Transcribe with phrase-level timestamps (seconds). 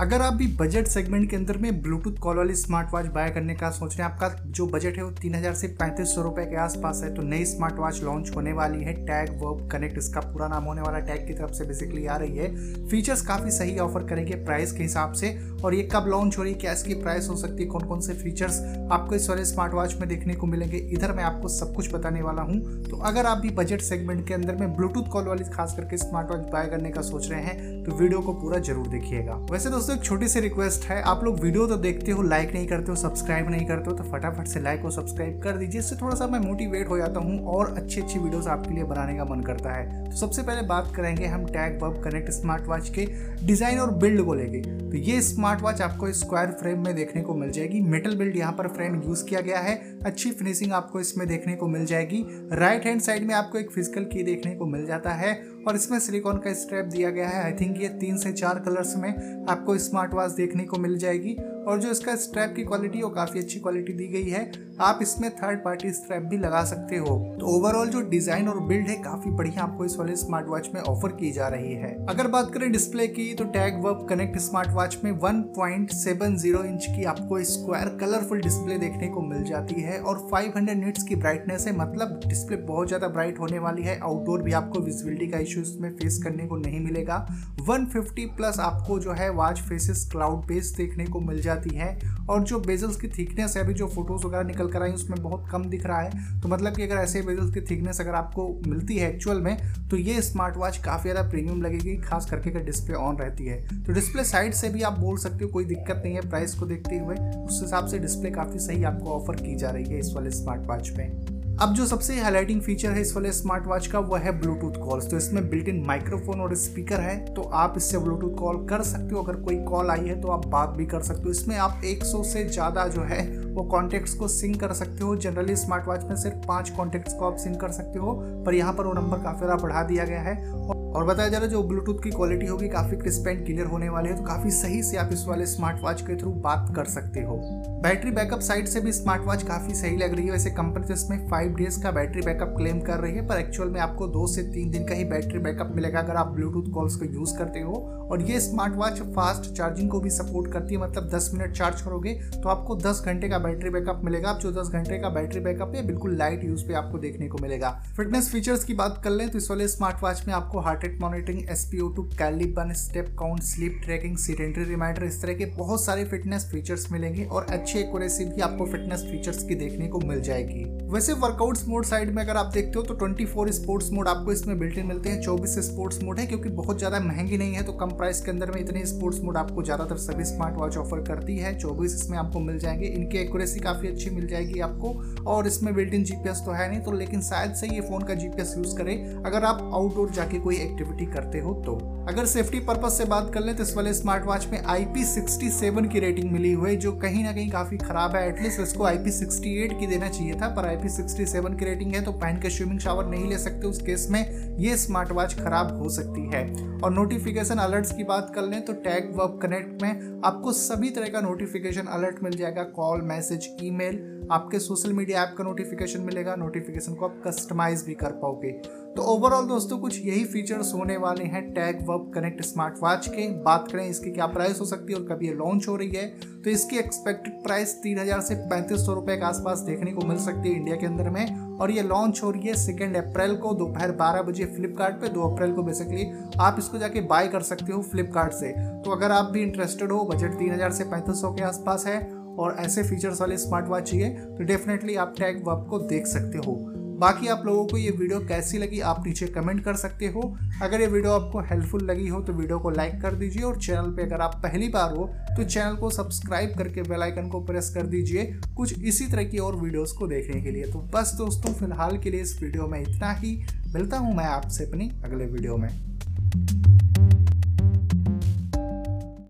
[0.00, 3.54] अगर आप भी बजट सेगमेंट के अंदर में ब्लूटूथ कॉल वाली स्मार्ट वॉच बाय करने
[3.54, 6.44] का सोच रहे हैं, आपका जो बजट है वो तीन हज़ार से पैंतीस सौ रुपए
[6.44, 10.20] के आसपास है तो नई स्मार्ट वॉच लॉन्च होने वाली है टैग वर्ब कनेक्ट इसका
[10.22, 12.48] पूरा नाम होने वाला टैग की तरफ़ से बेसिकली आ रही है।
[12.88, 16.52] फीचर्स काफ़ी सही ऑफ़र करेंगे प्राइस के हिसाब से, और ये कब लॉन्च हो रही
[16.52, 18.60] है, क्या इसकी प्राइस हो सकती है कौन कौन से फीचर्स
[18.92, 22.22] आपको इस वाले स्मार्ट वॉच में देखने को मिलेंगे, इधर मैं आपको सब कुछ बताने
[22.22, 25.76] वाला हूँ। तो अगर आप भी बजट सेगमेंट के अंदर में ब्लूटूथ कॉल वाली खास
[25.76, 29.34] करके स्मार्ट वॉच बाय करने का सोच रहे हैं तो वीडियो को पूरा ज़रूर देखिएगा।
[29.50, 32.66] वैसे दोस्तों एक छोटी सी रिक्वेस्ट है। आप लोग वीडियो तो देखते हो लाइक नहीं
[32.66, 35.96] करते हो सब्सक्राइब नहीं करते हो तो फटाफट से लाइक और सब्सक्राइब कर दीजिए। इससे
[35.96, 39.24] थोड़ा सा मैं मोटिवेट हो जाता हूँ और अच्छी अच्छी वीडियोस आपके लिए बनाने का
[39.24, 43.06] मन करता है। तो सबसे पहले बात करेंगे हम Tagg Verve connect smart watch के
[43.42, 47.34] डिज़ाइन और बिल्ड को लेके। तो ये स्मार्ट वॉच आपको स्क्वायर फ्रेम में देखने को
[47.34, 51.26] मिल जाएगी। मेटल बिल्ड यहाँ पर फ्रेम यूज़ किया गया है। अच्छी फिनिशिंग आपको इसमें
[51.28, 54.86] देखने को मिल जाएगी। राइट हैंड साइड में आपको एक फ़िज़िकल की देखने को मिल
[54.86, 55.32] जाता है।
[55.68, 58.96] और इसमें सिलिकॉन का स्ट्रैप दिया गया है। आई थिंक ये तीन से चार कलर्स
[58.96, 59.10] में
[59.48, 61.36] आपको स्मार्ट वॉच देखने को मिल जाएगी।
[61.70, 65.30] और जो इसका स्ट्रैप की क्वालिटी वो काफ़ी अच्छी क्वालिटी दी गई है। आप इसमें
[65.32, 69.30] थर्ड पार्टी स्ट्रैप भी लगा सकते हो। तो ओवरऑल जो डिज़ाइन और बिल्ड है, काफ़ी
[69.30, 72.70] बढ़िया आपको इस वाले स्मार्ट वॉच में ऑफ़र की जा रही है। अगर बात करें
[72.72, 78.40] डिस्प्ले की तो Tagg Verve connect smart watch में 1.70 इंच की आपको स्क्वायर कलरफुल
[78.40, 82.88] डिस्प्ले देखने को मिल जाती है और 500 निट्स की ब्राइटनेस है। मतलब डिस्प्ले बहुत
[82.88, 86.56] ज़्यादा ब्राइट होने वाली है। आउटडोर भी आपको विजिबिलिटी का इशू इसमें फेस करने को
[86.56, 87.26] नहीं मिलेगा।
[87.62, 91.98] 150 प्लस आपको जो है वॉच फेसेस क्लाउड बेस देखने को मिल जाती है
[92.30, 95.48] और जो बेजल्स की थिकनेस है, अभी जो फ़ोटोज़ वगैरह निकल कर आई उसमें बहुत
[95.52, 98.96] कम दिख रहा है। तो मतलब कि अगर ऐसे बेजल्स की थिकनेस अगर आपको मिलती
[98.96, 99.56] है एक्चुअल में
[99.90, 103.58] तो ये स्मार्ट वॉच काफ़ी ज़्यादा प्रीमियम लगेगी, खास करके अगर डिस्प्ले ऑन रहती है।
[103.76, 106.66] तो डिस्प्ले साइड से भी आप बोल सकते हो, कोई दिक्कत नहीं है प्राइस को
[106.66, 110.12] देखते हुए, उस हिसाब से डिस्प्ले काफ़ी सही आपको ऑफ़र की जा रही है इस
[110.14, 111.29] वाले स्मार्ट वॉच में
[111.62, 115.10] अब जो सबसे हाईलाइटिंग फीचर है इस वाले स्मार्ट वॉच का, वो है ब्लूटूथ कॉल्स
[115.10, 119.14] तो इसमें बिल्ट इन माइक्रोफोन और स्पीकर है तो आप इससे ब्लूटूथ कॉल कर सकते
[119.14, 121.80] हो। अगर कोई कॉल आई है तो आप बात भी कर सकते हो। इसमें आप
[121.84, 126.04] 100 से ज़्यादा जो है, वो कॉन्टेक्ट्स को सिंक कर सकते हो। जनरली स्मार्ट वॉच
[126.04, 128.14] में सिर्फ़ पाँच कॉन्टेक्ट्स को आप सिंक कर सकते हो,
[128.46, 131.46] पर यहाँ पर वो नंबर काफ़ी ज़्यादा बढ़ा दिया गया है। और बताया जा रहा
[131.46, 134.50] है जो ब्लूटूथ की क्वालिटी होगी, काफ़ी क्रिस्प एंड क्लियर होने वाली है तो काफ़ी
[134.50, 137.36] सही से आप इस वाले स्मार्ट वॉच के थ्रू बात कर सकते हो।
[137.82, 140.94] बैटरी बैकअप साइड से भी स्मार्ट वॉच काफ़ी सही लग रही है। वैसे कंपनी तो
[140.94, 144.26] इसमें फाइव डेज़ का बैटरी बैकअप क्लेम कर रही है, पर एक्चुअल में आपको दो
[144.26, 147.60] से तीन दिन का ही बैटरी बैकअप मिलेगा अगर आप ब्लूटूथ कॉल्स को यूज़ करते
[147.60, 151.52] हो। और ये स्मार्ट वॉच फास्ट चार्जिंग को भी सपोर्ट करती है मतलब दस मिनट
[151.52, 155.08] चार्ज करोगे तो आपको दस घंटे का बैटरी बैकअप मिलेगा। आप जो दस घंटे का
[155.08, 159.00] बैटरी बैकअप है, बिल्कुल लाइट यूज़ पे आपको देखने को मिलेगा। फिटनेस फीचर्स की बात
[159.04, 163.14] कर लें तो इस वाले स्मार्ट वॉच में आपको heart rate monitoring SpO2 Caliban step
[163.18, 167.78] count sleep tracking sedentary reminder इस तरह के बहुत सारे फिटनेस फीचर्स मिलेंगे और अच्छी
[167.78, 172.22] एक्यूरेसी भी आपको फिटनेस फीचर्स की देखने को मिल जाएगी। वैसे वर्कआउट्स मोड साइड में
[172.22, 175.58] अगर आप देखते हो तो 24 स्पोर्ट्स मोड आपको इसमें बिल्ट इन मिलते हैं। 24
[175.62, 178.60] स्पोर्ट्स मोड है, क्योंकि बहुत ज़्यादा महँगी नहीं है तो कम प्राइस के अंदर में
[178.60, 182.58] इतने स्पोर्ट्स मोड आपको ज़्यादातर सभी स्मार्ट वॉच ऑफ़र करती है। 24 इसमें आपको मिल
[182.58, 184.92] जाएँगे। इनकी एक्यूरेसी काफ़ी अच्छी मिल जाएगी आपको,
[185.26, 188.14] और इसमें बिल्ट इन जीपीएस तो है नहीं तो लेकिन शायद से ये फ़ोन का
[188.14, 192.92] जीपीएस यूज़ करें। अगर आप आउटडोर जाके कोई एक्टिविटी करते हो तो। अगर सेफ्टी पर्पज
[192.92, 196.76] से बात कर लें तो इस वाले स्मार्ट वॉच में IP67 की रेटिंग मिली हुई
[196.76, 200.68] जो कहीं ना कहीं काफ़ी खराब है। एटलीस्ट इसको IP68 की देना चाहिए था, पर
[200.68, 204.56] IP67 की रेटिंग है तो पहन के स्विमिंग शावर नहीं ले सकते। उस केस में
[204.58, 206.44] ये स्मार्ट वॉच खराब हो सकती है।
[206.80, 211.08] और नोटिफिकेशन अलर्ट्स की बात कर लें तो टैग वर्क कनेक्ट में आपको सभी तरह
[211.08, 216.34] का नोटिफिकेशन अलर्ट मिल जाएगा। कॉल मैसेज ईमेल आपके सोशल मीडिया ऐप का नोटिफिकेशन मिलेगा।
[216.36, 218.50] नोटिफिकेशन को आप कस्टमाइज भी कर पाओगे।
[218.90, 223.28] तो ओवरऑल दोस्तों, कुछ यही फीचर्स होने वाले हैं Tagg Verve connect smart watch के।
[223.42, 226.06] बात करें इसकी क्या प्राइस हो सकती है और कब ये लॉन्च हो रही है
[226.44, 230.18] तो इसकी एक्सपेक्टेड प्राइस तीन हज़ार से पैंतीस सौ रुपए के आसपास देखने को मिल
[230.18, 233.54] सकती है इंडिया के अंदर में। और ये लॉन्च हो रही है सेकेंड अप्रैल को,
[233.54, 236.06] दोपहर बारह बजे फ्लिपकार्ट पे, दो अप्रैल को बेसिकली
[236.40, 238.52] आप इसको जाके बाय कर सकते हो फ्लिपकार्ट से।
[238.82, 242.00] तो अगर आप भी इंटरेस्टेड हो बजट तीन हज़ार से पैंतीस सौ के आसपास है,
[242.32, 246.38] और ऐसे फीचर्स वाले स्मार्ट वॉच चाहिए तो डेफिनेटली आप टैग वर्ब को देख सकते
[246.38, 246.58] हो।
[247.00, 250.22] बाकी आप लोगों को ये वीडियो कैसी लगी आप नीचे कमेंट कर सकते हो।
[250.62, 253.90] अगर ये वीडियो आपको हेल्पफुल लगी हो तो वीडियो को लाइक कर दीजिए और चैनल
[253.96, 255.06] पे अगर आप पहली बार हो
[255.36, 258.24] तो चैनल को सब्सक्राइब करके बेल आइकन को प्रेस कर दीजिए
[258.56, 262.10] कुछ इसी तरह की और वीडियोस को देखने के लिए। तो बस दोस्तों, फ़िलहाल के
[262.10, 263.36] लिए इस वीडियो में इतना ही।
[263.74, 265.68] मिलता हूँ मैं आपसे अपनी अगले वीडियो में।